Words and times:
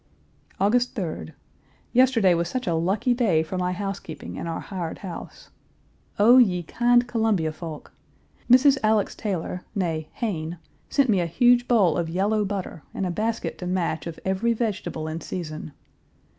August 0.59 0.95
3d. 0.95 1.33
Yesterday 1.93 2.33
was 2.33 2.49
such 2.49 2.65
a 2.65 2.73
lucky 2.73 3.13
day 3.13 3.43
for 3.43 3.55
my 3.59 3.71
housekeeping 3.71 4.35
in 4.35 4.47
our 4.47 4.59
hired 4.59 4.97
house. 5.05 5.51
Oh, 6.17 6.39
ye 6.39 6.63
kind 6.63 7.07
Columbia 7.07 7.51
folk! 7.51 7.91
Mrs. 8.49 8.79
Alex 8.81 9.13
Taylor, 9.13 9.63
née 9.77 10.07
Hayne, 10.13 10.57
sent 10.89 11.07
me 11.07 11.19
a 11.19 11.27
huge 11.27 11.67
bowl 11.67 11.97
of 11.97 12.09
yellow 12.09 12.43
butter 12.43 12.81
and 12.95 13.05
a 13.05 13.11
basket 13.11 13.59
to 13.59 13.67
match 13.67 14.07
of 14.07 14.19
every 14.25 14.53
vegetable 14.53 15.07
in 15.07 15.21
season. 15.21 15.71